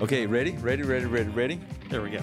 Okay, 0.00 0.26
ready? 0.26 0.52
Ready, 0.52 0.84
ready, 0.84 1.06
ready, 1.06 1.28
ready? 1.30 1.60
There 1.90 2.00
we 2.00 2.10
go. 2.10 2.20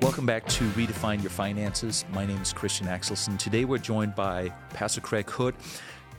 Welcome 0.00 0.24
back 0.24 0.46
to 0.46 0.64
Redefine 0.70 1.20
Your 1.20 1.28
Finances. 1.28 2.06
My 2.10 2.24
name 2.24 2.40
is 2.40 2.54
Christian 2.54 2.86
Axelsen. 2.86 3.38
Today 3.38 3.66
we're 3.66 3.76
joined 3.76 4.14
by 4.14 4.48
Pastor 4.70 5.02
Kregg 5.02 5.28
Hood. 5.28 5.54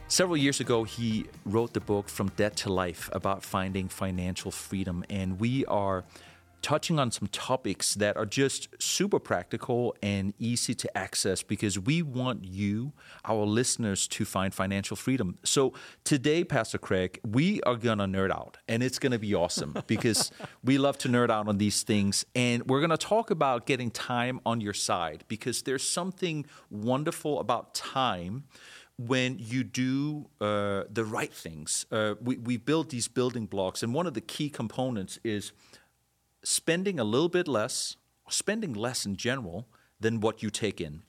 Several 0.06 0.36
years 0.36 0.60
ago, 0.60 0.84
he 0.84 1.26
wrote 1.46 1.72
the 1.72 1.80
book 1.80 2.08
From 2.08 2.28
Debt 2.36 2.54
to 2.58 2.72
Life 2.72 3.10
about 3.12 3.42
finding 3.42 3.88
financial 3.88 4.52
freedom. 4.52 5.04
And 5.10 5.40
we 5.40 5.66
are 5.66 6.04
touching 6.66 6.98
on 6.98 7.12
some 7.12 7.28
topics 7.28 7.94
that 7.94 8.16
are 8.16 8.26
just 8.26 8.66
super 8.82 9.20
practical 9.20 9.94
and 10.02 10.34
easy 10.36 10.74
to 10.74 10.98
access 10.98 11.40
because 11.40 11.78
we 11.78 12.02
want 12.02 12.44
you, 12.44 12.92
our 13.24 13.44
listeners, 13.44 14.08
to 14.08 14.24
find 14.24 14.52
financial 14.52 14.96
freedom. 14.96 15.38
So 15.44 15.74
today, 16.02 16.42
Pastor 16.42 16.76
Kregg, 16.76 17.18
we 17.24 17.60
are 17.62 17.76
going 17.76 17.98
to 17.98 18.06
nerd 18.06 18.32
out 18.32 18.56
and 18.66 18.82
it's 18.82 18.98
going 18.98 19.12
to 19.12 19.18
be 19.20 19.32
awesome 19.32 19.76
because 19.86 20.32
we 20.64 20.76
love 20.76 20.98
to 20.98 21.08
nerd 21.08 21.30
out 21.30 21.46
on 21.46 21.58
these 21.58 21.84
things. 21.84 22.26
And 22.34 22.68
we're 22.68 22.80
going 22.80 22.90
to 22.90 22.96
talk 22.96 23.30
about 23.30 23.64
getting 23.64 23.92
time 23.92 24.40
on 24.44 24.60
your 24.60 24.74
side 24.74 25.22
because 25.28 25.62
there's 25.62 25.88
something 25.88 26.46
wonderful 26.68 27.38
about 27.38 27.76
time 27.76 28.42
when 28.98 29.38
you 29.38 29.62
do 29.62 30.26
uh, 30.40 30.82
the 30.90 31.04
right 31.04 31.32
things. 31.32 31.86
Uh, 31.92 32.14
we, 32.20 32.38
we 32.38 32.56
build 32.56 32.90
these 32.90 33.06
building 33.06 33.46
blocks, 33.46 33.82
and 33.82 33.94
one 33.94 34.06
of 34.06 34.14
the 34.14 34.20
key 34.22 34.48
components 34.48 35.20
is 35.22 35.52
spending 36.42 36.98
a 36.98 37.04
little 37.04 37.28
bit 37.28 37.48
less, 37.48 37.96
spending 38.28 38.72
less 38.74 39.06
in 39.06 39.16
general 39.16 39.68
than 40.00 40.20
what 40.20 40.42
you 40.42 40.50
take 40.50 40.80
in. 40.80 41.02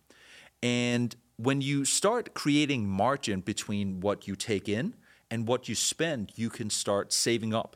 And 0.63 1.15
when 1.37 1.61
you 1.61 1.85
start 1.85 2.33
creating 2.33 2.87
margin 2.87 3.41
between 3.41 3.99
what 3.99 4.27
you 4.27 4.35
take 4.35 4.67
in 4.67 4.95
and 5.29 5.47
what 5.47 5.69
you 5.69 5.75
spend, 5.75 6.31
you 6.35 6.49
can 6.49 6.69
start 6.69 7.13
saving 7.13 7.53
up. 7.53 7.75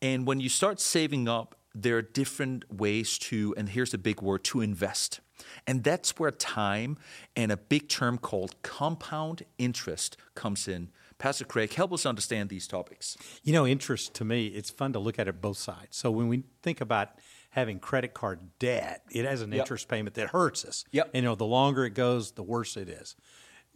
And 0.00 0.26
when 0.26 0.40
you 0.40 0.48
start 0.48 0.80
saving 0.80 1.28
up, 1.28 1.56
there 1.74 1.96
are 1.98 2.02
different 2.02 2.72
ways 2.72 3.18
to, 3.18 3.54
and 3.56 3.68
here's 3.68 3.90
the 3.90 3.98
big 3.98 4.22
word, 4.22 4.44
to 4.44 4.60
invest. 4.60 5.20
And 5.66 5.84
that's 5.84 6.18
where 6.18 6.30
time 6.30 6.98
and 7.36 7.52
a 7.52 7.56
big 7.56 7.88
term 7.88 8.18
called 8.18 8.60
compound 8.62 9.42
interest 9.58 10.16
comes 10.34 10.66
in 10.66 10.90
Pastor 11.20 11.44
Kregg, 11.44 11.74
help 11.74 11.92
us 11.92 12.06
understand 12.06 12.48
these 12.48 12.66
topics. 12.66 13.16
You 13.44 13.52
know, 13.52 13.66
interest 13.66 14.14
to 14.14 14.24
me, 14.24 14.46
it's 14.46 14.70
fun 14.70 14.94
to 14.94 14.98
look 14.98 15.18
at 15.18 15.28
it 15.28 15.40
both 15.40 15.58
sides. 15.58 15.96
So 15.96 16.10
when 16.10 16.28
we 16.28 16.44
think 16.62 16.80
about 16.80 17.10
having 17.50 17.78
credit 17.78 18.14
card 18.14 18.40
debt, 18.58 19.02
it 19.12 19.26
has 19.26 19.42
an 19.42 19.52
yep. 19.52 19.60
interest 19.60 19.86
payment 19.86 20.14
that 20.14 20.28
hurts 20.28 20.64
us. 20.64 20.84
Yep. 20.92 21.10
And, 21.12 21.22
you 21.22 21.28
know, 21.28 21.34
the 21.34 21.44
longer 21.44 21.84
it 21.84 21.94
goes, 21.94 22.32
the 22.32 22.42
worse 22.42 22.76
it 22.76 22.88
is. 22.88 23.16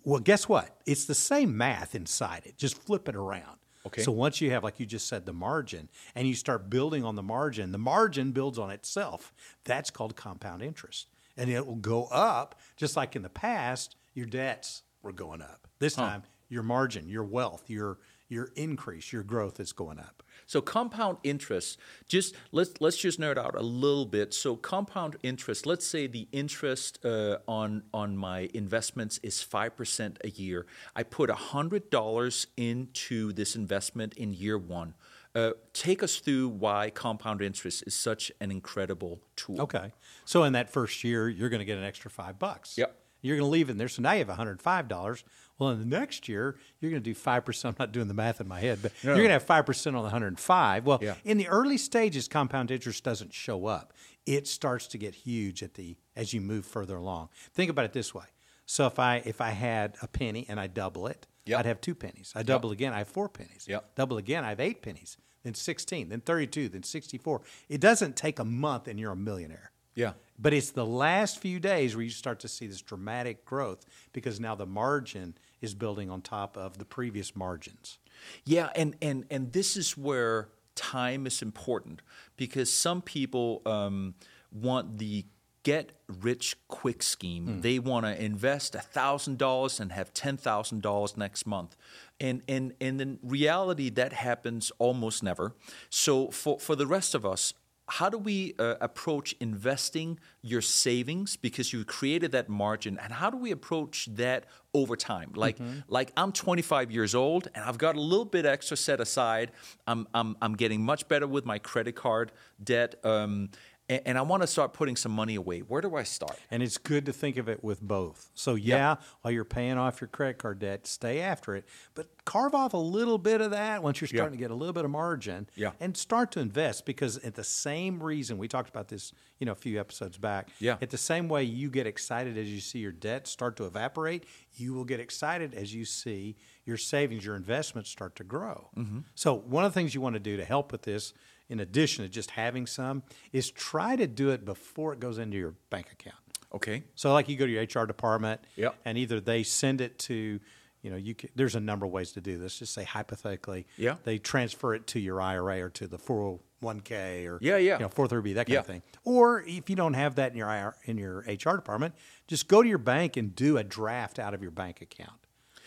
Well, 0.04 0.20
guess 0.20 0.48
what? 0.48 0.80
It's 0.86 1.04
the 1.04 1.14
same 1.14 1.54
math 1.56 1.94
inside 1.94 2.42
it. 2.46 2.56
Just 2.56 2.82
flip 2.82 3.08
it 3.10 3.14
around. 3.14 3.58
Okay. 3.86 4.00
So 4.02 4.10
once 4.10 4.40
you 4.40 4.50
have, 4.50 4.64
like 4.64 4.80
you 4.80 4.86
just 4.86 5.06
said, 5.06 5.26
the 5.26 5.34
margin, 5.34 5.90
and 6.14 6.26
you 6.26 6.34
start 6.34 6.70
building 6.70 7.04
on 7.04 7.14
the 7.14 7.22
margin, 7.22 7.72
the 7.72 7.78
margin 7.78 8.32
builds 8.32 8.58
on 8.58 8.70
itself. 8.70 9.34
That's 9.64 9.90
called 9.90 10.16
compound 10.16 10.62
interest, 10.62 11.08
and 11.36 11.50
it 11.50 11.66
will 11.66 11.74
go 11.74 12.06
up 12.06 12.58
just 12.78 12.96
like 12.96 13.14
in 13.14 13.20
the 13.20 13.28
past. 13.28 13.96
Your 14.14 14.24
debts 14.24 14.82
were 15.02 15.12
going 15.12 15.42
up. 15.42 15.68
This 15.80 15.96
huh. 15.96 16.08
time, 16.08 16.22
your 16.55 16.62
margin, 16.62 17.08
your 17.08 17.24
wealth, 17.24 17.64
your 17.69 17.98
your 18.28 18.50
increase, 18.56 19.12
your 19.12 19.22
growth 19.22 19.60
is 19.60 19.72
going 19.72 19.98
up. 19.98 20.22
So 20.47 20.61
compound 20.61 21.19
interest, 21.22 21.78
just 22.08 22.34
let's 22.52 22.80
let's 22.80 22.96
just 22.96 23.20
nerd 23.20 23.36
out 23.36 23.55
a 23.55 23.62
little 23.62 24.06
bit. 24.06 24.33
So 24.33 24.56
compound 24.56 25.16
interest, 25.22 25.66
let's 25.66 25.86
say 25.86 26.06
the 26.06 26.28
interest 26.33 27.05
uh, 27.05 27.38
on 27.46 27.83
on 27.92 28.16
my 28.16 28.48
investments 28.55 29.19
is 29.22 29.42
five 29.42 29.77
percent 29.77 30.19
a 30.24 30.30
year. 30.30 30.64
I 30.96 31.02
put 31.02 31.30
hundred 31.30 31.91
dollars 31.91 32.46
into 32.56 33.33
this 33.33 33.56
investment 33.56 34.14
in 34.14 34.33
year 34.33 34.56
one. 34.56 34.94
Uh, 35.34 35.50
take 35.72 36.02
us 36.02 36.16
through 36.16 36.48
why 36.48 36.91
compound 36.91 37.42
interest 37.42 37.83
is 37.89 37.94
such 37.94 38.30
an 38.41 38.52
incredible 38.52 39.20
tool. 39.34 39.61
Okay, 39.61 39.92
so 40.24 40.44
in 40.44 40.52
that 40.52 40.70
first 40.70 41.02
year, 41.02 41.28
you're 41.28 41.48
going 41.48 41.58
to 41.58 41.64
get 41.64 41.77
an 41.77 41.84
extra 41.84 42.11
five 42.11 42.39
bucks. 42.39 42.78
Yep. 42.78 43.00
You're 43.24 43.39
going 43.39 43.48
to 43.48 43.52
leave 43.52 43.70
it 43.70 43.72
in 43.72 43.78
there. 43.78 43.89
So 43.89 44.02
now 44.02 44.12
you 44.12 44.18
have 44.18 44.28
$105. 44.28 45.23
Well, 45.58 45.70
in 45.70 45.78
the 45.78 45.86
next 45.86 46.28
year, 46.28 46.56
you're 46.80 46.90
going 46.90 47.02
to 47.02 47.12
do 47.12 47.14
5%. 47.14 47.64
I'm 47.64 47.76
not 47.78 47.92
doing 47.92 48.08
the 48.08 48.14
math 48.14 48.40
in 48.40 48.48
my 48.48 48.60
head, 48.60 48.80
but 48.82 48.92
no. 49.04 49.10
you're 49.10 49.26
going 49.26 49.28
to 49.28 49.34
have 49.34 49.46
5% 49.46 49.86
on 49.86 49.92
the 49.94 50.00
105. 50.00 50.84
Well, 50.84 50.98
yeah. 51.00 51.14
in 51.24 51.38
the 51.38 51.46
early 51.48 51.78
stages, 51.78 52.26
compound 52.26 52.70
interest 52.70 53.04
doesn't 53.04 53.32
show 53.32 53.66
up. 53.66 53.92
It 54.26 54.48
starts 54.48 54.86
to 54.88 54.98
get 54.98 55.14
huge 55.14 55.62
at 55.62 55.74
the 55.74 55.96
as 56.16 56.32
you 56.32 56.40
move 56.40 56.64
further 56.64 56.96
along. 56.96 57.28
Think 57.52 57.70
about 57.70 57.84
it 57.84 57.92
this 57.92 58.14
way. 58.14 58.24
So 58.66 58.86
if 58.86 58.98
I 58.98 59.22
if 59.24 59.40
I 59.40 59.50
had 59.50 59.96
a 60.00 60.08
penny 60.08 60.46
and 60.48 60.58
I 60.58 60.66
double 60.66 61.06
it, 61.06 61.26
yep. 61.44 61.60
I'd 61.60 61.66
have 61.66 61.80
two 61.80 61.94
pennies. 61.94 62.32
I 62.34 62.42
double 62.42 62.70
yep. 62.70 62.78
again, 62.78 62.92
I 62.94 62.98
have 62.98 63.08
four 63.08 63.28
pennies. 63.28 63.66
Yep. 63.68 63.94
Double 63.94 64.16
again, 64.16 64.44
I 64.44 64.50
have 64.50 64.60
eight 64.60 64.80
pennies. 64.82 65.18
Then 65.42 65.52
16, 65.52 66.08
then 66.08 66.22
32, 66.22 66.70
then 66.70 66.82
64. 66.82 67.42
It 67.68 67.80
doesn't 67.80 68.16
take 68.16 68.38
a 68.38 68.46
month 68.46 68.88
and 68.88 68.98
you're 68.98 69.12
a 69.12 69.16
millionaire. 69.16 69.72
Yeah. 69.94 70.14
But 70.39 70.52
it's 70.52 70.70
the 70.70 70.86
last 70.86 71.39
few 71.39 71.61
days 71.61 71.95
where 71.95 72.05
you 72.05 72.11
start 72.11 72.40
to 72.40 72.48
see 72.48 72.67
this 72.67 72.80
dramatic 72.80 73.45
growth 73.45 73.86
because 74.12 74.40
now 74.40 74.55
the 74.55 74.67
margin 74.67 75.34
is 75.61 75.74
building 75.74 76.11
on 76.11 76.22
top 76.22 76.56
of 76.56 76.78
the 76.78 76.84
previous 76.84 77.36
margins. 77.36 77.98
Yeah, 78.45 78.70
and 78.74 78.96
and 79.00 79.24
and 79.30 79.52
this 79.52 79.77
is 79.77 79.96
where 79.96 80.48
time 80.74 81.27
is 81.27 81.42
important 81.42 82.02
because 82.36 82.72
some 82.72 83.00
people 83.00 83.62
um, 83.64 84.14
want 84.52 84.98
the 84.98 85.24
get 85.62 85.92
rich 86.20 86.56
quick 86.68 87.02
scheme. 87.02 87.46
Mm. 87.46 87.62
They 87.62 87.78
want 87.78 88.06
to 88.06 88.22
invest 88.22 88.74
thousand 88.74 89.39
dollars 89.39 89.80
and 89.80 89.90
have 89.92 90.12
ten 90.14 90.36
thousand 90.36 90.83
dollars 90.83 91.16
next 91.16 91.46
month, 91.46 91.77
and 92.20 92.42
and 92.48 92.74
and 92.80 93.01
in 93.01 93.18
reality 93.22 93.90
that 93.90 94.12
happens 94.12 94.70
almost 94.78 95.22
never. 95.22 95.55
So 95.90 96.30
for 96.30 96.61
for 96.61 96.77
the 96.77 96.86
rest 96.86 97.14
of 97.14 97.27
us, 97.27 97.55
how 97.86 98.08
do 98.08 98.17
we 98.17 98.55
uh, 98.58 98.77
approach 98.80 99.34
investing 99.40 100.18
your 100.42 100.62
savings? 100.62 101.36
Because 101.36 101.72
you 101.72 101.84
created 101.84 102.33
that 102.33 102.48
margin 102.48 102.98
and 102.98 103.12
how 103.12 103.30
do 103.30 103.36
we 103.36 103.50
approach 103.50 104.08
that 104.14 104.46
over 104.72 104.96
time? 104.96 105.33
Like 105.34 105.58
mm-hmm. 105.58 105.80
like 105.89 106.12
i'm 106.17 106.33
25 106.33 106.90
years 106.90 107.14
old 107.14 107.48
and 107.55 107.64
i've 107.64 107.78
got 107.78 107.96
a 107.96 108.00
little 108.00 108.24
bit 108.24 108.46
extra 108.46 108.77
set 108.77 109.00
aside. 109.00 109.52
I'm 109.86 110.06
i'm, 110.14 110.36
I'm 110.40 110.55
getting 110.55 110.83
much 110.83 111.08
better 111.08 111.27
with 111.27 111.45
my 111.45 111.58
credit 111.58 111.95
card 111.95 112.33
debt 112.62 112.95
um, 113.05 113.50
and, 113.89 114.02
and 114.06 114.18
I 114.18 114.22
want 114.22 114.42
to 114.42 114.46
start 114.46 114.72
putting 114.72 114.96
some 114.96 115.12
money 115.12 115.34
away. 115.34 115.61
Where 115.61 115.80
do 115.80 115.96
I 115.96 116.02
start? 116.02 116.39
And 116.50 116.62
it's 116.62 116.78
good 116.78 117.06
to 117.06 117.12
think 117.12 117.36
of 117.36 117.48
it 117.48 117.62
with 117.62 117.80
both. 117.80 118.30
So, 118.34 118.55
yeah, 118.55 118.90
yep. 118.90 119.02
while 119.22 119.33
you're 119.33 119.45
paying 119.45 119.78
off 119.78 120.00
your 120.00 120.08
credit 120.08 120.39
card 120.39 120.58
debt, 120.58 120.86
stay 120.86 121.20
after 121.20 121.55
it, 121.55 121.67
but 121.95 122.08
carve 122.24 122.55
off 122.55 122.72
a 122.72 122.78
little 122.78 123.18
bit 123.18 123.40
of 123.40 123.50
that 123.50 123.83
once 123.83 124.00
you're 124.00 124.08
starting 124.08 124.39
yeah. 124.39 124.45
to 124.45 124.48
get 124.48 124.50
a 124.50 124.55
little 124.55 124.72
bit 124.72 124.84
of 124.84 124.90
margin 124.90 125.46
yeah. 125.56 125.72
and 125.80 125.96
start 125.96 126.30
to 126.33 126.40
invest 126.40 126.86
because 126.86 127.18
at 127.18 127.34
the 127.34 127.45
same 127.45 128.02
reason 128.02 128.38
we 128.38 128.49
talked 128.49 128.69
about 128.69 128.88
this 128.88 129.12
you 129.38 129.46
know 129.46 129.52
a 129.52 129.56
few 129.56 129.78
episodes 129.78 130.16
back 130.16 130.49
yeah. 130.58 130.76
at 130.81 130.90
the 130.90 130.99
same 130.99 131.28
way 131.28 131.43
you 131.43 131.69
get 131.69 131.87
excited 131.87 132.38
as 132.38 132.50
you 132.50 132.61
see 132.61 132.78
your 132.78 132.93
debt 132.93 133.26
start 133.26 133.56
to 133.56 133.64
evaporate 133.64 134.25
you 134.55 134.72
will 134.72 134.84
get 134.84 135.00
excited 135.00 135.52
as 135.55 135.75
you 135.75 135.84
see 135.84 136.37
your 136.64 136.76
savings 136.76 137.25
your 137.25 137.37
investments 137.37 137.90
start 137.90 138.16
to 138.16 138.25
grow 138.25 138.70
mm-hmm. 138.76 139.00
so 139.14 139.34
one 139.34 139.64
of 139.64 139.72
the 139.72 139.78
things 139.78 139.94
you 139.94 140.00
want 140.00 140.14
to 140.14 140.20
do 140.20 140.37
to 140.37 140.44
help 140.44 140.72
with 140.72 140.82
this 140.82 141.12
in 141.49 141.60
addition 141.60 142.05
to 142.05 142.08
just 142.08 142.32
having 142.32 142.66
some, 142.66 143.02
is 143.32 143.50
try 143.50 143.96
to 143.96 144.06
do 144.06 144.31
it 144.31 144.44
before 144.44 144.93
it 144.93 145.00
goes 145.00 145.19
into 145.19 145.37
your 145.37 145.55
bank 145.70 145.93
account. 145.93 146.16
Okay. 146.55 146.84
So, 146.94 147.12
like 147.12 147.28
you 147.28 147.37
go 147.37 147.46
to 147.46 147.52
your 147.52 147.62
HR 147.62 147.87
department, 147.87 148.40
yep. 148.56 148.76
and 148.84 148.96
either 148.96 149.20
they 149.20 149.43
send 149.43 149.81
it 149.81 149.99
to, 150.00 150.40
you 150.82 150.90
know, 150.90 150.96
you 150.96 151.14
can, 151.14 151.31
there's 151.34 151.56
a 151.56 151.60
number 151.60 151.84
of 151.84 151.93
ways 151.93 152.12
to 152.12 152.20
do 152.20 152.38
this. 152.38 152.58
Just 152.58 152.75
say 152.75 152.84
hypothetically, 152.84 153.66
yeah. 153.76 153.96
they 154.04 154.19
transfer 154.19 154.75
it 154.75 154.87
to 154.88 155.00
your 155.00 155.20
IRA 155.20 155.62
or 155.62 155.70
to 155.70 155.88
the 155.88 155.99
401k 155.99 157.26
or 157.28 157.38
yeah, 157.40 157.56
yeah. 157.56 157.75
you 157.75 157.81
know, 157.81 157.88
403b, 157.88 158.34
that 158.34 158.46
kind 158.46 158.54
yeah. 158.54 158.58
of 158.60 158.66
thing. 158.66 158.82
Or 159.02 159.43
if 159.43 159.69
you 159.69 159.75
don't 159.75 159.94
have 159.94 160.14
that 160.14 160.31
in 160.31 160.38
your 160.38 160.49
IR, 160.49 160.76
in 160.84 160.96
your 160.96 161.19
HR 161.26 161.56
department, 161.56 161.94
just 162.28 162.46
go 162.46 162.62
to 162.62 162.69
your 162.69 162.78
bank 162.78 163.16
and 163.16 163.34
do 163.34 163.58
a 163.58 163.64
draft 163.64 164.20
out 164.20 164.32
of 164.32 164.40
your 164.40 164.52
bank 164.52 164.81
account 164.81 165.19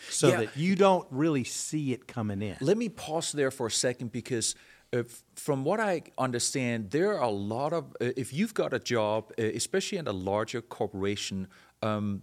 so 0.08 0.28
yeah. 0.28 0.36
that 0.38 0.56
you 0.56 0.74
don't 0.74 1.06
really 1.10 1.44
see 1.44 1.92
it 1.92 2.06
coming 2.06 2.40
in. 2.40 2.56
Let 2.60 2.78
me 2.78 2.88
pause 2.88 3.32
there 3.32 3.50
for 3.50 3.66
a 3.66 3.70
second 3.70 4.12
because 4.12 4.54
if, 4.92 5.22
from 5.34 5.64
what 5.64 5.80
I 5.80 6.02
understand, 6.16 6.90
there 6.90 7.14
are 7.14 7.22
a 7.22 7.30
lot 7.30 7.72
of, 7.72 7.96
uh, 8.00 8.10
if 8.16 8.32
you've 8.32 8.54
got 8.54 8.72
a 8.72 8.78
job, 8.78 9.32
uh, 9.38 9.42
especially 9.42 9.98
in 9.98 10.06
a 10.06 10.12
larger 10.12 10.60
corporation, 10.62 11.48
um, 11.82 12.22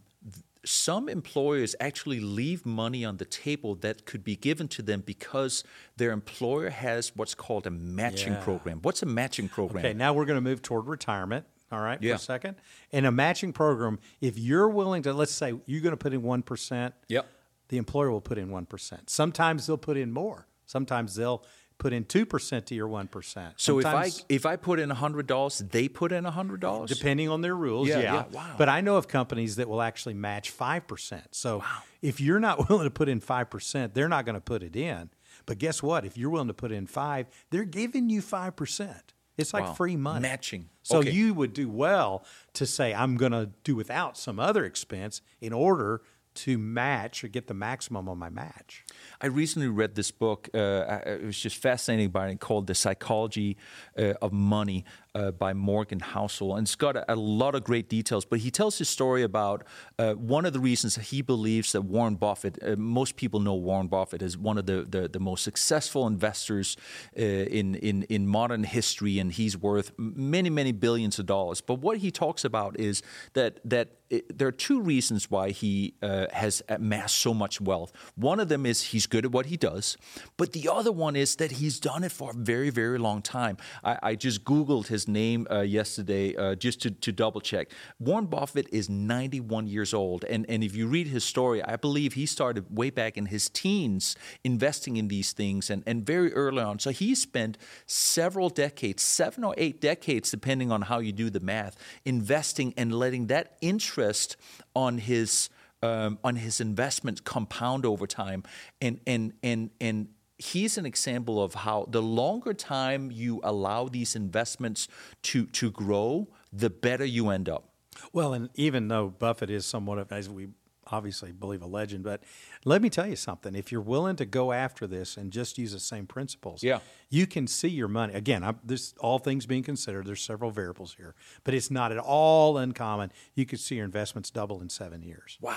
some 0.66 1.08
employers 1.08 1.76
actually 1.80 2.20
leave 2.20 2.66
money 2.66 3.06
on 3.06 3.18
the 3.18 3.26
table 3.26 3.76
that 3.76 4.06
could 4.06 4.24
be 4.24 4.36
given 4.36 4.68
to 4.70 4.82
them 4.82 5.04
because 5.06 5.64
their 5.98 6.12
employer 6.12 6.72
has 6.72 7.16
what's 7.16 7.36
called 7.36 7.68
a 7.68 7.72
matching 7.72 8.34
yeah. 8.34 8.44
program. 8.44 8.80
What's 8.82 9.04
a 9.04 9.06
matching 9.06 9.48
program? 9.48 9.86
Okay, 9.86 9.94
now 9.94 10.14
we're 10.14 10.26
going 10.26 10.38
to 10.38 10.42
move 10.42 10.62
toward 10.62 10.88
retirement. 10.88 11.46
All 11.72 11.82
right, 11.82 12.02
yeah. 12.02 12.14
for 12.14 12.16
a 12.16 12.20
second. 12.20 12.56
In 12.92 13.06
a 13.06 13.12
matching 13.12 13.52
program, 13.52 14.00
if 14.22 14.38
you're 14.38 14.70
willing 14.70 15.04
to, 15.04 15.14
let's 15.14 15.32
say 15.32 15.54
you're 15.66 15.82
going 15.82 15.94
to 15.94 15.98
put 15.98 16.14
in 16.14 16.22
1%, 16.22 16.94
yep. 17.10 17.28
the 17.70 17.78
employer 17.78 18.12
will 18.12 18.22
put 18.22 18.38
in 18.38 18.50
1%. 18.50 19.10
Sometimes 19.10 19.68
they'll 19.68 19.78
put 19.78 19.98
in 19.98 20.12
more. 20.12 20.48
Sometimes 20.66 21.16
they'll 21.16 21.44
put 21.78 21.94
in 21.94 22.06
two 22.06 22.26
percent 22.26 22.66
to 22.68 22.76
your 22.76 22.88
one 22.88 23.08
percent. 23.08 23.56
So 23.58 23.80
if 23.80 23.86
I 23.86 24.12
if 24.30 24.46
I 24.46 24.56
put 24.56 24.80
in 24.80 24.90
hundred 24.90 25.28
dollars, 25.28 25.60
they 25.60 25.88
put 25.88 26.12
in 26.12 26.24
hundred 26.26 26.60
dollars, 26.62 26.90
depending 26.90 27.30
on 27.30 27.42
their 27.42 27.56
rules. 27.56 27.88
Yeah, 27.88 28.00
yeah. 28.00 28.14
yeah. 28.14 28.24
Wow. 28.32 28.56
But 28.58 28.70
I 28.70 28.82
know 28.82 28.98
of 28.98 29.08
companies 29.08 29.58
that 29.58 29.68
will 29.68 29.82
actually 29.82 30.14
match 30.16 30.50
five 30.50 30.88
percent. 30.88 31.28
So 31.32 31.60
wow. 31.60 31.84
if 32.02 32.20
you're 32.22 32.40
not 32.40 32.70
willing 32.70 32.86
to 32.86 32.92
put 32.92 33.10
in 33.10 33.20
five 33.20 33.50
percent, 33.50 33.94
they're 33.94 34.10
not 34.10 34.26
going 34.26 34.36
to 34.36 34.42
put 34.42 34.64
it 34.64 34.76
in. 34.76 35.10
But 35.46 35.58
guess 35.60 35.84
what? 35.84 36.06
If 36.06 36.18
you're 36.18 36.30
willing 36.30 36.48
to 36.48 36.54
put 36.54 36.72
in 36.72 36.88
five, 36.88 37.28
they're 37.52 37.66
giving 37.66 38.10
you 38.10 38.22
five 38.22 38.56
percent. 38.56 39.14
It's 39.38 39.54
like 39.54 39.66
Wow. 39.66 39.74
free 39.74 39.98
money. 39.98 40.22
Matching. 40.22 40.70
So 40.82 41.00
Okay. 41.00 41.12
you 41.12 41.34
would 41.34 41.54
do 41.54 41.70
well 41.70 42.24
to 42.54 42.66
say, 42.66 42.94
I'm 42.94 43.18
going 43.18 43.34
to 43.34 43.52
do 43.64 43.76
without 43.76 44.18
some 44.18 44.40
other 44.40 44.64
expense 44.64 45.22
in 45.42 45.52
order 45.52 46.02
to 46.36 46.58
match 46.58 47.24
or 47.24 47.28
get 47.28 47.48
the 47.48 47.54
maximum 47.54 48.08
on 48.08 48.18
my 48.18 48.30
match. 48.30 48.86
I 49.22 49.28
recently 49.28 49.68
read 49.68 49.96
this 49.96 50.12
book. 50.12 50.50
Uh, 50.54 51.00
it 51.06 51.24
was 51.24 51.40
just 51.40 51.58
fascinating 51.58 52.10
by 52.10 52.30
it 52.30 52.40
called 52.40 52.68
The 52.68 52.76
Psychology 52.76 53.58
uh, 53.98 54.14
of 54.22 54.32
Money 54.32 54.86
uh, 55.16 55.32
by 55.32 55.54
Morgan 55.54 56.00
Housel. 56.00 56.58
And 56.58 56.68
it's 56.68 56.76
got 56.76 56.96
a, 56.96 57.14
a 57.14 57.16
lot 57.16 57.56
of 57.56 57.64
great 57.64 57.90
details. 57.90 58.26
But 58.26 58.40
he 58.40 58.52
tells 58.52 58.78
his 58.78 58.90
story 58.90 59.24
about 59.24 59.64
uh, 59.98 60.14
one 60.14 60.46
of 60.46 60.54
the 60.54 60.60
reasons 60.60 60.96
he 60.96 61.22
believes 61.22 61.72
that 61.72 61.82
Warren 61.82 62.16
Buffett, 62.16 62.60
uh, 62.62 62.76
most 62.78 63.16
people 63.16 63.40
know 63.40 63.56
Warren 63.56 63.88
Buffett 63.88 64.22
as 64.22 64.38
one 64.38 64.58
of 64.58 64.66
the, 64.66 64.86
the, 64.88 65.08
the 65.08 65.20
most 65.20 65.44
successful 65.44 66.06
investors 66.06 66.78
uh, 67.18 67.22
in, 67.22 67.76
in, 67.76 68.04
in 68.04 68.28
modern 68.28 68.64
history. 68.64 69.18
And 69.18 69.32
he's 69.32 69.58
worth 69.58 69.92
many, 69.98 70.50
many 70.50 70.74
billions 70.74 71.18
of 71.18 71.26
dollars. 71.26 71.62
But 71.62 71.80
what 71.80 71.98
he 71.98 72.12
talks 72.12 72.44
about 72.44 72.80
is 72.80 73.02
that, 73.34 73.60
that 73.64 73.90
it, 74.10 74.38
there 74.38 74.48
are 74.48 74.52
two 74.52 74.82
reasons 74.82 75.32
why 75.32 75.50
he 75.50 75.96
uh, 76.02 76.28
has 76.32 76.62
amassed 76.70 77.18
so 77.18 77.34
much 77.34 77.60
wealth. 77.60 77.92
One 78.16 78.40
of 78.40 78.50
them 78.50 78.66
is 78.66 78.82
he's 78.82 79.08
good 79.08 79.26
at 79.26 79.32
what 79.32 79.48
he 79.48 79.58
does, 79.58 79.98
but 80.38 80.54
the 80.54 80.70
other 80.70 80.92
one 80.92 81.16
is 81.16 81.36
that 81.38 81.54
he's 81.54 81.80
done 81.80 82.04
it 82.04 82.12
for 82.12 82.32
a 82.32 82.34
very, 82.34 82.70
very 82.70 83.00
long 83.00 83.22
time. 83.22 83.58
I, 83.84 83.98
I 84.04 84.16
just 84.16 84.44
Googled 84.44 84.88
name 85.08 85.48
uh, 85.52 85.62
yesterday 85.62 86.36
uh, 86.36 86.56
just 86.56 86.82
to, 86.82 86.92
to 86.92 87.12
double 87.12 87.42
check. 87.42 87.70
Warren 88.00 88.26
Buffett 88.26 88.68
is 88.72 88.90
91 88.90 89.68
years 89.68 89.94
old, 89.94 90.24
and, 90.26 90.46
and 90.50 90.64
if 90.64 90.76
you 90.76 90.88
read 90.88 91.08
his 91.08 91.24
story, 91.24 91.64
I 91.64 91.76
believe 91.76 92.14
he 92.14 92.26
started 92.26 92.76
way 92.76 92.90
back 92.90 93.18
in 93.18 93.28
his 93.28 93.50
teens 93.50 94.16
investing 94.44 94.98
in 94.98 95.08
these 95.08 95.34
things 95.34 95.70
and, 95.70 95.84
and 95.86 96.06
very 96.06 96.34
early 96.34 96.62
on. 96.62 96.80
So 96.80 96.92
he 96.92 97.16
spent 97.16 97.58
several 97.86 98.50
decades, 98.50 99.04
seven 99.04 99.44
or 99.44 99.54
eight 99.58 99.82
decades, 99.82 100.32
depending 100.32 100.72
on 100.72 100.84
how 100.84 101.00
you 101.00 101.12
do 101.12 101.30
the 101.30 101.40
math, 101.40 101.76
investing 102.06 102.74
and 102.78 102.94
letting 102.94 103.28
that 103.28 103.58
interest 103.62 104.38
on 104.76 104.98
his 104.98 105.50
um, 105.84 106.18
on 106.24 106.36
his 106.36 106.60
investments 106.62 107.22
compound 107.22 107.86
over 107.86 108.08
time, 108.08 108.44
and 108.82 109.00
and 109.06 109.34
and 109.44 109.70
and 109.80 110.08
he's 110.38 110.78
an 110.78 110.86
example 110.86 111.42
of 111.42 111.54
how 111.54 111.86
the 111.90 112.02
longer 112.02 112.54
time 112.54 113.12
you 113.12 113.40
allow 113.44 113.88
these 113.88 114.16
investments 114.16 114.88
to 115.24 115.46
to 115.48 115.72
grow, 115.72 116.28
the 116.52 116.70
better 116.70 117.06
you 117.06 117.30
end 117.30 117.50
up. 117.50 117.70
Well, 118.12 118.34
and 118.34 118.50
even 118.56 118.88
though 118.90 119.08
Buffett 119.10 119.50
is 119.50 119.66
somewhat 119.66 119.98
of, 120.00 120.12
as 120.12 120.30
we 120.30 120.48
obviously 120.92 121.32
believe, 121.32 121.64
a 121.64 121.66
legend, 121.66 122.04
but 122.04 122.22
let 122.64 122.80
me 122.82 122.90
tell 122.92 123.08
you 123.08 123.16
something. 123.16 123.56
If 123.56 123.72
you're 123.72 123.82
willing 123.82 124.16
to 124.18 124.26
go 124.26 124.52
after 124.52 124.86
this 124.86 125.18
and 125.18 125.32
just 125.32 125.58
use 125.58 125.72
the 125.72 125.80
same 125.80 126.06
principles, 126.06 126.62
Yeah. 126.62 126.80
you 127.10 127.26
can 127.26 127.48
see 127.48 127.70
your 127.70 127.88
money. 127.88 128.14
Again, 128.14 128.44
I'm, 128.44 128.60
this 128.64 128.94
all 129.00 129.18
things 129.18 129.46
being 129.48 129.64
considered, 129.64 130.06
there's 130.06 130.22
several 130.22 130.52
variables 130.52 130.94
here, 130.96 131.16
but 131.44 131.54
it's 131.56 131.72
not 131.72 131.92
at 131.92 131.98
all 131.98 132.58
uncommon. 132.60 133.12
You 133.34 133.46
could 133.48 133.60
see 133.60 133.76
your 133.76 133.86
investments 133.86 134.30
double 134.30 134.62
in 134.62 134.70
seven 134.70 135.02
years. 135.02 135.40
Wow. 135.42 135.56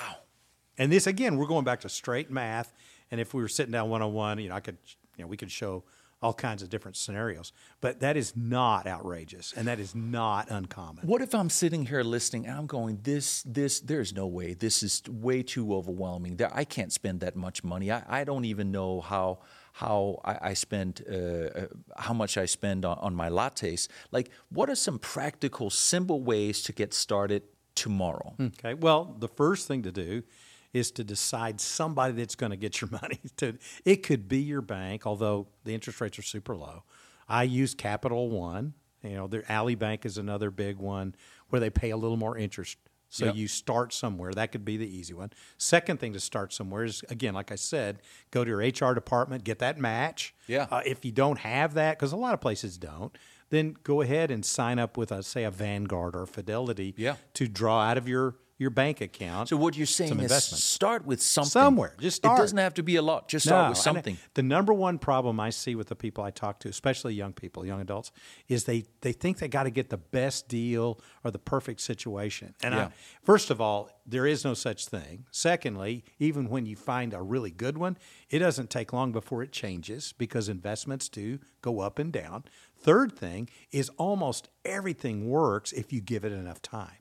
And 0.79 0.91
this 0.91 1.07
again, 1.07 1.37
we're 1.37 1.47
going 1.47 1.65
back 1.65 1.81
to 1.81 1.89
straight 1.91 2.31
math. 2.31 2.73
And 3.11 3.21
if 3.21 3.35
we 3.35 3.43
were 3.43 3.49
sitting 3.49 3.73
down 3.73 3.91
one 3.91 4.03
on 4.03 4.13
one, 4.13 4.39
you 4.39 4.49
know, 4.49 4.55
I 4.55 4.61
could, 4.61 4.79
you 5.17 5.25
know, 5.25 5.29
we 5.29 5.37
could 5.37 5.51
show 5.51 5.85
all 6.21 6.35
kinds 6.35 6.63
of 6.63 6.69
different 6.69 6.97
scenarios. 6.97 7.53
But 7.81 8.01
that 8.01 8.17
is 8.17 8.37
not 8.37 8.87
outrageous, 8.87 9.53
and 9.57 9.69
that 9.69 9.79
is 9.79 9.95
not 9.95 10.51
uncommon. 10.51 11.07
What 11.07 11.23
if 11.23 11.35
I'm 11.35 11.51
sitting 11.51 11.87
here 11.87 12.03
listening 12.03 12.47
and 12.47 12.59
I'm 12.59 12.67
going, 12.67 12.99
this, 13.03 13.43
this, 13.45 13.81
there's 13.81 14.13
no 14.13 14.27
way. 14.27 14.55
This 14.55 14.83
is 14.83 15.03
way 15.09 15.43
too 15.43 15.73
overwhelming. 15.75 16.41
I 16.53 16.65
can't 16.65 16.93
spend 16.93 17.21
that 17.21 17.37
much 17.37 17.63
money. 17.63 17.93
I, 17.93 18.03
I 18.09 18.25
don't 18.25 18.45
even 18.45 18.73
know 18.73 19.01
how 19.01 19.39
how 19.75 20.21
I, 20.25 20.39
I 20.51 20.55
spend 20.55 21.05
uh, 21.09 21.15
uh, 21.15 21.67
how 21.97 22.13
much 22.13 22.37
I 22.37 22.47
spend 22.47 22.85
on, 22.85 22.99
on 22.99 23.15
my 23.15 23.29
lattes. 23.29 23.87
Like, 24.11 24.31
what 24.49 24.69
are 24.69 24.75
some 24.75 24.99
practical, 24.99 25.71
simple 25.71 26.21
ways 26.21 26.63
to 26.65 26.73
get 26.73 26.93
started 26.93 27.45
tomorrow? 27.77 28.35
Okay. 28.41 28.75
Well, 28.75 29.15
the 29.21 29.29
first 29.29 29.69
thing 29.69 29.83
to 29.83 29.93
do 29.93 30.25
is 30.73 30.91
to 30.93 31.05
decide 31.05 31.61
somebody 31.61 32.13
that's 32.15 32.35
going 32.35 32.51
to 32.51 32.57
get 32.57 32.81
your 32.81 32.91
money. 33.03 33.21
To 33.39 33.57
it 33.85 34.03
could 34.03 34.29
be 34.29 34.39
your 34.39 34.61
bank, 34.63 35.07
although 35.07 35.49
the 35.65 35.75
interest 35.75 36.01
rates 36.01 36.19
are 36.19 36.23
super 36.23 36.57
low. 36.57 36.85
I 37.29 37.43
use 37.45 37.75
Capital 37.75 38.29
One. 38.31 38.75
You 39.03 39.15
know, 39.15 39.27
their 39.29 39.45
Ally 39.51 39.75
Bank 39.75 40.05
is 40.05 40.19
another 40.19 40.51
big 40.51 40.77
one 40.79 41.15
where 41.51 41.61
they 41.61 41.71
pay 41.71 41.91
a 41.91 41.97
little 41.97 42.17
more 42.17 42.37
interest. 42.37 42.77
So 43.11 43.27
Yep. 43.27 43.37
you 43.37 43.49
start 43.49 43.93
somewhere. 43.95 44.33
That 44.33 44.53
could 44.53 44.65
be 44.67 44.77
the 44.77 44.87
easy 44.87 45.15
one. 45.15 45.31
Second 45.57 45.99
thing 45.99 46.13
to 46.13 46.21
start 46.21 46.53
somewhere 46.53 46.85
is 46.85 47.03
again, 47.09 47.33
like 47.33 47.51
I 47.51 47.55
said, 47.55 48.03
go 48.31 48.45
to 48.45 48.51
your 48.51 48.59
HR 48.59 48.93
department, 48.95 49.45
get 49.45 49.61
that 49.61 49.79
match. 49.79 50.35
Yeah. 50.47 50.67
Uh, 50.71 50.83
if 50.85 51.05
you 51.07 51.13
don't 51.13 51.39
have 51.39 51.73
that, 51.75 51.97
because 51.99 52.13
a 52.13 52.17
lot 52.17 52.35
of 52.35 52.41
places 52.43 52.77
don't, 52.77 53.17
then 53.51 53.77
go 53.83 54.03
ahead 54.03 54.31
and 54.31 54.45
sign 54.45 54.79
up 54.79 54.99
with 54.99 55.11
a 55.11 55.23
say 55.23 55.45
a 55.45 55.51
Vanguard 55.51 56.15
or 56.15 56.27
Fidelity 56.27 56.95
Yeah. 56.99 57.17
to 57.35 57.49
draw 57.49 57.81
out 57.81 57.97
of 57.97 58.07
your 58.09 58.35
your 58.59 58.71
bank 58.71 59.01
account. 59.01 59.49
So 59.49 59.57
what 59.57 59.77
you're 59.77 59.87
saying 59.87 60.11
some 60.11 60.21
is 60.21 60.45
start 60.45 61.07
with 61.07 61.23
something. 61.23 61.51
Somewhere. 61.51 61.95
Just 62.01 62.19
start. 62.19 62.39
It 62.39 62.43
doesn't 62.43 62.59
have 62.59 62.75
to 62.75 62.83
be 62.83 62.97
a 62.97 63.03
lot. 63.03 63.29
Just 63.29 63.47
start 63.47 63.71
with 63.71 63.79
and 63.79 63.83
something. 63.83 64.19
The 64.35 64.43
number 64.43 64.75
one 64.75 64.99
problem 64.99 65.39
I 65.39 65.51
see 65.51 65.77
with 65.77 65.89
the 65.89 65.95
people 65.95 66.25
I 66.25 66.31
talk 66.31 66.59
to, 66.61 66.69
especially 66.69 67.15
young 67.15 67.33
people, 67.33 67.65
young 67.65 67.81
adults, 67.81 68.11
is 68.49 68.65
they 68.65 68.85
they 69.01 69.13
think 69.13 69.39
they 69.39 69.49
got 69.49 69.63
to 69.63 69.71
get 69.71 69.91
the 69.91 69.97
best 69.97 70.49
deal 70.49 71.01
or 71.25 71.31
the 71.31 71.39
perfect 71.39 71.81
situation. 71.81 72.55
And 72.63 72.75
Yeah. 72.75 72.87
I, 72.87 72.93
first 73.23 73.51
of 73.51 73.61
all, 73.61 73.91
there 74.05 74.27
is 74.27 74.45
no 74.45 74.55
such 74.55 74.87
thing. 74.87 75.27
Secondly, 75.31 76.05
even 76.19 76.49
when 76.49 76.67
you 76.67 76.75
find 76.75 77.15
a 77.15 77.23
really 77.23 77.51
good 77.51 77.79
one, 77.79 77.97
it 78.29 78.41
doesn't 78.41 78.71
take 78.71 78.93
long 78.93 79.13
before 79.13 79.43
it 79.43 79.53
changes 79.53 80.13
because 80.19 80.49
investments 80.49 81.09
do 81.09 81.39
go 81.63 81.81
up 81.81 81.99
and 81.99 82.13
down. 82.13 82.45
Third 82.77 83.13
thing 83.17 83.49
is 83.71 83.89
almost 83.91 84.49
everything 84.65 85.29
works 85.29 85.73
if 85.73 85.93
you 85.93 86.01
give 86.01 86.25
it 86.25 86.33
enough 86.33 86.61
time. 86.63 86.98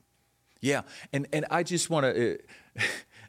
Yeah, 0.62 0.81
and 1.13 1.27
and 1.33 1.45
I 1.50 1.63
just 1.63 1.89
want 1.89 2.06
to. 2.06 2.39
Uh, 2.77 2.81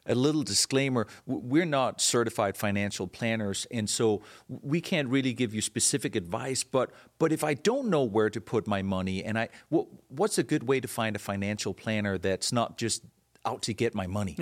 a 0.05 0.15
little 0.15 0.41
disclaimer: 0.43 1.07
we're 1.27 1.65
not 1.65 2.01
certified 2.01 2.57
financial 2.57 3.07
planners, 3.07 3.67
and 3.71 3.89
so 3.89 4.21
we 4.47 4.81
can't 4.81 5.07
really 5.07 5.33
give 5.33 5.53
you 5.53 5.61
specific 5.61 6.15
advice. 6.15 6.63
But 6.63 6.91
but 7.19 7.31
if 7.31 7.43
I 7.43 7.53
don't 7.53 7.89
know 7.89 8.03
where 8.03 8.29
to 8.29 8.41
put 8.41 8.67
my 8.67 8.81
money, 8.81 9.23
and 9.23 9.37
I, 9.37 9.49
wh- 9.73 9.85
what's 10.09 10.37
a 10.37 10.43
good 10.43 10.67
way 10.67 10.79
to 10.79 10.87
find 10.87 11.15
a 11.15 11.19
financial 11.19 11.73
planner 11.73 12.17
that's 12.17 12.51
not 12.51 12.77
just 12.77 13.03
out 13.45 13.61
to 13.63 13.73
get 13.73 13.93
my 13.93 14.07
money? 14.07 14.35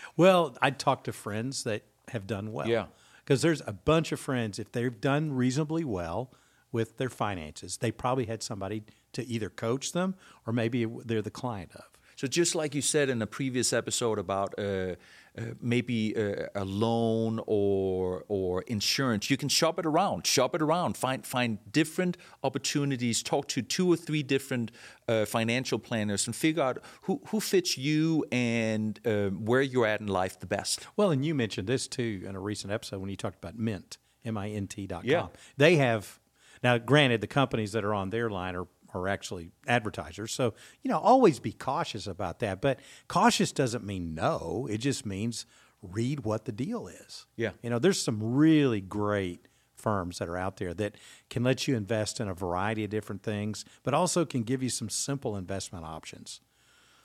well, 0.16 0.56
I'd 0.60 0.78
talk 0.78 1.04
to 1.04 1.12
friends 1.12 1.64
that 1.64 1.84
have 2.08 2.26
done 2.26 2.52
well. 2.52 2.68
Yeah. 2.68 2.86
Because 3.24 3.42
there's 3.42 3.62
a 3.66 3.72
bunch 3.72 4.10
of 4.10 4.18
friends, 4.18 4.58
if 4.58 4.72
they've 4.72 5.00
done 5.00 5.32
reasonably 5.32 5.84
well 5.84 6.32
with 6.72 6.98
their 6.98 7.10
finances, 7.10 7.76
they 7.76 7.92
probably 7.92 8.26
had 8.26 8.42
somebody 8.42 8.82
to 9.12 9.24
either 9.26 9.48
coach 9.48 9.92
them 9.92 10.16
or 10.46 10.52
maybe 10.52 10.84
they're 11.04 11.22
the 11.22 11.30
client 11.30 11.70
of. 11.74 11.84
So 12.22 12.28
just 12.28 12.54
like 12.54 12.72
you 12.72 12.82
said 12.82 13.08
in 13.08 13.20
a 13.20 13.26
previous 13.26 13.72
episode 13.72 14.16
about 14.16 14.54
uh, 14.56 14.62
uh, 14.62 15.42
maybe 15.60 16.14
uh, 16.16 16.46
a 16.54 16.64
loan 16.64 17.40
or 17.48 18.24
or 18.28 18.62
insurance, 18.68 19.28
you 19.28 19.36
can 19.36 19.48
shop 19.48 19.76
it 19.80 19.84
around. 19.84 20.24
Shop 20.24 20.54
it 20.54 20.62
around. 20.62 20.96
Find 20.96 21.26
find 21.26 21.58
different 21.72 22.16
opportunities. 22.44 23.24
Talk 23.24 23.48
to 23.48 23.60
two 23.60 23.92
or 23.92 23.96
three 23.96 24.22
different 24.22 24.70
uh, 25.08 25.24
financial 25.24 25.80
planners 25.80 26.28
and 26.28 26.36
figure 26.36 26.62
out 26.62 26.78
who 27.06 27.20
who 27.30 27.40
fits 27.40 27.76
you 27.76 28.24
and 28.30 29.00
uh, 29.04 29.30
where 29.30 29.62
you're 29.62 29.88
at 29.88 30.00
in 30.00 30.06
life 30.06 30.38
the 30.38 30.46
best. 30.46 30.86
Well, 30.96 31.10
and 31.10 31.24
you 31.24 31.34
mentioned 31.34 31.66
this 31.66 31.88
too 31.88 32.22
in 32.24 32.36
a 32.36 32.40
recent 32.40 32.72
episode 32.72 33.00
when 33.00 33.10
you 33.10 33.16
talked 33.16 33.38
about 33.38 33.58
Mint, 33.58 33.98
M 34.24 34.38
I 34.38 34.50
N 34.50 34.68
T 34.68 34.86
dot 34.86 35.00
com. 35.00 35.10
Yeah. 35.10 35.26
They 35.56 35.74
have, 35.74 36.20
now 36.62 36.78
granted, 36.78 37.20
the 37.20 37.26
companies 37.26 37.72
that 37.72 37.84
are 37.84 37.94
on 37.94 38.10
their 38.10 38.30
line 38.30 38.54
are, 38.54 38.68
are 38.94 39.08
actually 39.08 39.50
advertisers. 39.66 40.32
So, 40.32 40.54
you 40.82 40.90
know, 40.90 40.98
always 40.98 41.40
be 41.40 41.52
cautious 41.52 42.06
about 42.06 42.40
that. 42.40 42.60
But 42.60 42.80
cautious 43.08 43.52
doesn't 43.52 43.84
mean 43.84 44.14
no, 44.14 44.68
it 44.70 44.78
just 44.78 45.06
means 45.06 45.46
read 45.82 46.20
what 46.20 46.44
the 46.44 46.52
deal 46.52 46.86
is. 46.86 47.26
Yeah. 47.36 47.50
You 47.62 47.70
know, 47.70 47.78
there's 47.78 48.02
some 48.02 48.34
really 48.34 48.80
great 48.80 49.48
firms 49.74 50.18
that 50.18 50.28
are 50.28 50.36
out 50.36 50.58
there 50.58 50.72
that 50.74 50.94
can 51.28 51.42
let 51.42 51.66
you 51.66 51.76
invest 51.76 52.20
in 52.20 52.28
a 52.28 52.34
variety 52.34 52.84
of 52.84 52.90
different 52.90 53.22
things, 53.22 53.64
but 53.82 53.94
also 53.94 54.24
can 54.24 54.42
give 54.42 54.62
you 54.62 54.68
some 54.68 54.88
simple 54.88 55.36
investment 55.36 55.84
options. 55.84 56.40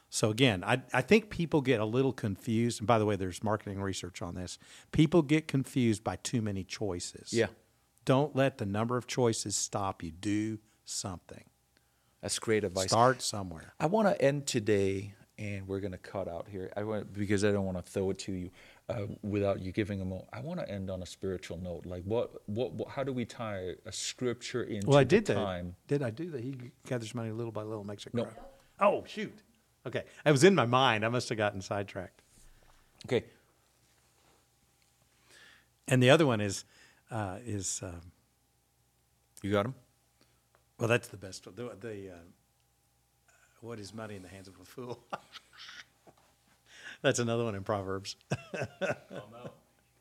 So 0.10 0.30
again, 0.30 0.64
I, 0.64 0.84
I 0.94 1.02
think 1.02 1.30
people 1.30 1.62
get 1.62 1.80
a 1.80 1.86
little 1.86 2.14
confused. 2.14 2.80
And 2.80 2.88
by 2.88 3.00
the 3.00 3.06
way, 3.06 3.16
there's 3.16 3.44
marketing 3.44 3.82
research 3.82 4.22
on 4.22 4.36
this. 4.36 4.58
People 4.92 5.22
get 5.22 5.48
confused 5.48 6.04
by 6.04 6.18
too 6.18 6.42
many 6.42 6.64
choices. 6.64 7.34
Yeah. 7.34 7.48
Don't 8.06 8.36
let 8.36 8.58
the 8.58 8.66
number 8.66 8.96
of 8.96 9.06
choices 9.06 9.56
stop 9.56 10.02
you. 10.02 10.12
Do 10.12 10.60
something. 10.86 11.44
That's 12.22 12.40
great 12.40 12.64
advice. 12.64 12.88
Start 12.90 13.22
somewhere. 13.22 13.74
I 13.80 13.86
want 13.86 14.08
to 14.08 14.20
end 14.22 14.48
today, 14.48 15.14
and 15.38 15.68
we're 15.68 15.80
going 15.80 15.92
to 15.92 15.98
cut 16.00 16.28
out 16.28 16.48
here. 16.50 16.72
I 16.76 16.84
want 16.84 17.14
because 17.14 17.46
I 17.46 17.52
don't 17.52 17.66
want 17.66 17.78
to 17.84 17.92
throw 17.92 18.10
it 18.10 18.18
to 18.20 18.32
you 18.32 18.50
uh, 18.90 19.04
without 19.22 19.62
you 19.62 19.72
giving 19.72 20.02
a 20.02 20.06
moment. 20.06 20.28
I 20.34 20.40
want 20.42 20.60
to 20.60 20.70
end 20.70 20.90
on 20.90 21.04
a 21.04 21.06
spiritual 21.06 21.58
note. 21.60 21.86
Like 21.86 22.04
what, 22.06 22.32
what, 22.48 22.74
what? 22.74 22.90
How 22.90 23.04
do 23.04 23.14
we 23.14 23.24
tie 23.26 23.74
a 23.86 23.92
scripture 23.92 24.64
into 24.64 24.88
Well, 24.88 24.98
I 24.98 25.04
did 25.04 25.26
that. 25.26 25.36
time? 25.36 25.76
Did 25.88 26.02
I 26.02 26.10
do 26.10 26.32
that? 26.32 26.42
He 26.42 26.56
gathers 26.88 27.14
money 27.14 27.32
little 27.32 27.52
by 27.52 27.62
little, 27.64 27.84
makes 27.84 28.06
it 28.08 28.14
No. 28.14 28.24
grow. 28.24 28.34
Oh 28.80 29.04
shoot. 29.08 29.38
Okay, 29.86 30.04
I 30.26 30.32
was 30.32 30.44
in 30.44 30.54
my 30.56 30.66
mind. 30.66 31.06
I 31.06 31.10
must 31.10 31.30
have 31.30 31.38
gotten 31.38 31.62
sidetracked. 31.62 32.22
Okay, 33.06 33.24
And 35.88 36.02
the 36.04 36.10
other 36.10 36.26
one 36.26 36.42
is 36.42 36.66
uh, 37.12 37.38
is 37.46 37.80
um, 37.84 38.12
You 39.44 39.52
got 39.52 39.66
him? 39.68 39.76
Well, 40.80 40.88
that's 40.88 41.08
the 41.08 41.18
best. 41.18 41.44
The, 41.44 41.76
the 41.80 42.12
uh, 42.12 42.18
what 43.62 43.80
is 43.80 43.94
money 43.94 44.16
in 44.16 44.22
the 44.22 44.28
hands 44.30 44.48
of 44.48 44.54
a 44.62 44.66
fool? 44.66 45.04
that's 47.02 47.20
another 47.20 47.44
one 47.44 47.56
in 47.56 47.64
Proverbs. 47.64 48.16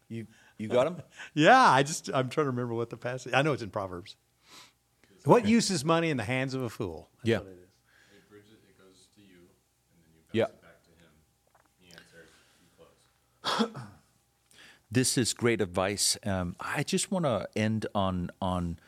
You 0.08 0.28
you 0.56 0.68
got 0.68 0.86
him? 0.86 1.02
yeah, 1.34 1.60
I 1.60 1.82
just 1.82 2.08
I'm 2.14 2.28
trying 2.28 2.44
to 2.44 2.50
remember 2.50 2.74
what 2.74 2.90
the 2.90 2.96
passage. 2.96 3.32
I 3.34 3.42
know 3.42 3.52
it's 3.52 3.62
in 3.62 3.70
Proverbs. 3.70 4.14
What 5.24 5.48
use 5.48 5.68
is 5.68 5.84
money 5.84 6.10
in 6.10 6.16
the 6.16 6.22
hands 6.22 6.54
of 6.54 6.62
a 6.62 6.70
fool? 6.70 7.08
That's 7.16 7.28
Yeah. 7.28 7.38
what 7.38 7.48
it 7.48 7.58
is. 7.64 7.70
It 8.16 8.30
bridges, 8.30 8.52
it 8.68 8.78
goes 8.78 9.08
to 9.16 9.20
you, 9.20 9.38
and 9.90 10.00
then 10.04 10.12
you 10.14 10.22
pass 10.22 10.32
Yeah. 10.32 10.44
it 10.44 10.62
back 10.62 10.82
to 10.84 10.90
him. 10.90 11.10
He 11.80 11.90
answers, 11.90 12.28
you 12.60 12.68
close. 13.66 13.82
This 14.92 15.18
is 15.18 15.34
great 15.34 15.60
advice. 15.60 16.16
Um, 16.24 16.54
I 16.60 16.84
just 16.84 17.10
want 17.10 17.24
to 17.24 17.48
end 17.56 17.86
on 17.96 18.30
on 18.40 18.78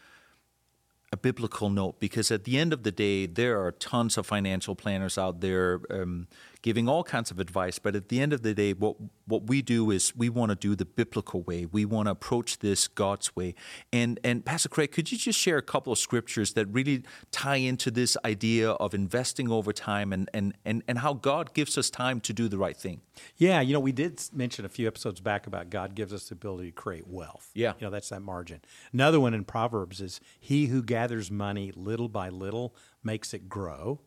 a 1.10 1.16
biblical 1.16 1.70
note 1.70 2.00
because 2.00 2.30
at 2.30 2.44
the 2.44 2.58
end 2.58 2.72
of 2.72 2.82
the 2.82 2.92
day, 2.92 3.26
there 3.26 3.62
are 3.62 3.72
tons 3.72 4.18
of 4.18 4.26
financial 4.26 4.74
planners 4.74 5.16
out 5.16 5.40
there 5.40 5.80
um, 5.90 6.28
giving 6.62 6.88
all 6.88 7.04
kinds 7.04 7.30
of 7.30 7.38
advice. 7.38 7.78
But 7.78 7.94
at 7.94 8.08
the 8.08 8.20
end 8.20 8.32
of 8.32 8.42
the 8.42 8.54
day, 8.54 8.72
what 8.72 8.96
what 9.26 9.46
we 9.46 9.60
do 9.62 9.90
is 9.90 10.14
we 10.16 10.28
want 10.28 10.50
to 10.50 10.56
do 10.56 10.74
the 10.74 10.84
biblical 10.84 11.42
way. 11.42 11.66
We 11.66 11.84
want 11.84 12.06
to 12.06 12.12
approach 12.12 12.58
this 12.60 12.88
God's 12.88 13.34
way. 13.36 13.54
And 13.92 14.18
and 14.24 14.44
Pastor 14.44 14.68
Kregg, 14.68 14.92
could 14.92 15.12
you 15.12 15.18
just 15.18 15.38
share 15.38 15.58
a 15.58 15.62
couple 15.62 15.92
of 15.92 15.98
scriptures 15.98 16.54
that 16.54 16.66
really 16.66 17.02
tie 17.30 17.56
into 17.56 17.90
this 17.90 18.16
idea 18.24 18.70
of 18.70 18.94
investing 18.94 19.50
over 19.50 19.72
time 19.72 20.12
and 20.12 20.30
and 20.34 20.54
and, 20.64 20.82
and 20.88 20.98
how 20.98 21.14
God 21.14 21.54
gives 21.54 21.78
us 21.78 21.90
time 21.90 22.20
to 22.20 22.32
do 22.32 22.48
the 22.48 22.58
right 22.58 22.76
thing? 22.76 23.00
Yeah, 23.36 23.60
you 23.60 23.72
know, 23.74 23.80
we 23.80 23.92
did 23.92 24.20
mention 24.32 24.64
a 24.64 24.68
few 24.68 24.86
episodes 24.86 25.20
back 25.20 25.46
about 25.46 25.70
God 25.70 25.94
gives 25.94 26.12
us 26.12 26.28
the 26.28 26.34
ability 26.34 26.70
to 26.70 26.74
create 26.74 27.06
wealth. 27.06 27.50
Yeah. 27.54 27.74
You 27.78 27.86
know, 27.86 27.90
that's 27.90 28.08
that 28.08 28.20
margin. 28.20 28.60
Another 28.92 29.20
one 29.20 29.34
in 29.34 29.44
Proverbs 29.44 30.00
is 30.00 30.20
he 30.38 30.66
who 30.66 30.82
gathers 30.82 31.30
money 31.30 31.72
little 31.74 32.08
by 32.08 32.28
little 32.28 32.74
makes 33.02 33.34
it 33.34 33.48
grow. 33.48 34.00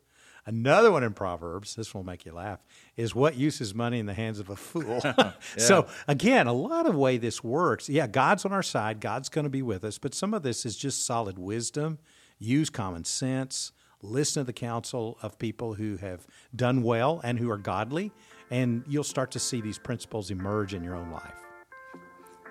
Another 0.46 0.92
one 0.92 1.04
in 1.04 1.14
Proverbs, 1.14 1.76
this 1.76 1.94
will 1.94 2.04
make 2.04 2.26
you 2.26 2.34
laugh, 2.34 2.60
is 2.98 3.14
what 3.14 3.36
use 3.36 3.62
is 3.62 3.76
money 3.76 4.00
in 4.00 4.08
the 4.08 4.14
hands 4.14 4.40
of 4.40 4.50
a 4.50 4.56
fool? 4.56 5.02
So 5.58 5.88
again, 6.08 6.48
a 6.48 6.54
lot 6.54 6.88
of 6.88 6.96
way 6.96 7.18
this 7.18 7.44
works. 7.44 7.90
Yeah, 7.90 8.08
God's 8.08 8.46
on 8.46 8.52
our 8.52 8.64
side, 8.64 9.00
God's 9.00 9.30
going 9.30 9.44
to 9.44 9.50
be 9.50 9.62
with 9.62 9.84
us, 9.84 9.98
but 9.98 10.14
some 10.14 10.34
of 10.34 10.44
this 10.44 10.66
is 10.66 10.76
just 10.76 11.06
solid 11.06 11.38
wisdom. 11.38 12.00
Use 12.40 12.70
common 12.70 13.04
sense, 13.04 13.72
listen 14.02 14.42
to 14.42 14.46
the 14.46 14.54
counsel 14.54 15.18
of 15.22 15.38
people 15.38 15.76
who 15.76 15.98
have 15.98 16.26
done 16.56 16.82
well 16.82 17.22
and 17.24 17.38
who 17.38 17.50
are 17.52 17.58
godly, 17.58 18.12
and 18.50 18.84
you'll 18.88 19.04
start 19.04 19.32
to 19.32 19.40
see 19.40 19.62
these 19.62 19.78
principles 19.78 20.32
emerge 20.32 20.74
in 20.74 20.84
your 20.84 20.96
own 20.96 21.12
life. 21.12 21.36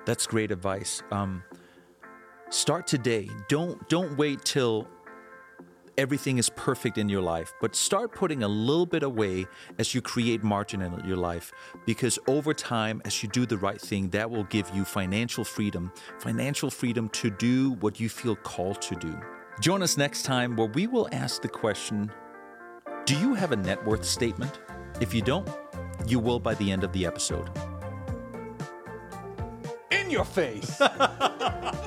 That's 0.07 0.27
great 0.27 0.51
advice. 0.51 1.03
Um, 1.11 1.43
start 2.51 2.87
today. 2.87 3.29
Don't 3.49 3.89
don't 3.89 4.17
wait 4.17 4.45
till 4.45 4.89
everything 5.99 6.39
is 6.39 6.51
perfect 6.51 6.99
in 6.99 7.09
your 7.09 7.21
life, 7.21 7.53
but 7.61 7.75
start 7.75 8.13
putting 8.15 8.43
a 8.43 8.49
little 8.49 8.87
bit 8.87 9.03
away 9.03 9.47
as 9.79 9.95
you 9.95 10.03
create 10.03 10.43
margin 10.43 10.83
in 10.83 11.05
your 11.05 11.17
life. 11.17 11.53
Because 11.87 12.19
over 12.27 12.55
time, 12.55 13.01
as 13.05 13.23
you 13.23 13.29
do 13.29 13.47
the 13.47 13.59
right 13.59 13.81
thing, 13.81 14.11
that 14.11 14.31
will 14.31 14.45
give 14.45 14.71
you 14.75 14.85
financial 14.85 15.45
freedom, 15.45 15.93
financial 16.19 16.71
freedom 16.71 17.09
to 17.11 17.31
do 17.31 17.73
what 17.81 18.01
you 18.01 18.09
feel 18.09 18.37
called 18.37 18.81
to 18.83 18.95
do. 18.97 19.19
Join 19.61 19.83
us 19.83 19.97
next 19.97 20.23
time 20.23 20.57
where 20.57 20.69
we 20.69 20.87
will 20.87 21.09
ask 21.13 21.43
the 21.43 21.49
question 21.49 22.11
Do 23.05 23.19
you 23.19 23.35
have 23.35 23.53
a 23.53 23.57
net 23.57 23.85
worth 23.85 24.05
statement? 24.05 24.61
If 25.01 25.15
you 25.15 25.23
don't, 25.23 25.49
you 26.07 26.19
will 26.19 26.41
by 26.41 26.55
the 26.55 26.71
end 26.71 26.85
of 26.85 26.93
the 26.93 27.07
episode. 27.07 27.51
In 29.91 30.11
your 30.11 30.25
face. 30.25 30.81